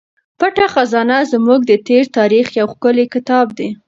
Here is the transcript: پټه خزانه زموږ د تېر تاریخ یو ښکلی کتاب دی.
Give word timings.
پټه 0.39 0.65
خزانه 0.73 1.17
زموږ 1.31 1.59
د 1.67 1.73
تېر 1.87 2.03
تاریخ 2.17 2.47
یو 2.59 2.67
ښکلی 2.73 3.05
کتاب 3.13 3.47
دی. 3.57 3.69